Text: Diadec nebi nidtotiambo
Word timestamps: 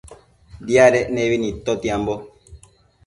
Diadec 0.67 1.07
nebi 1.15 1.35
nidtotiambo 1.39 2.13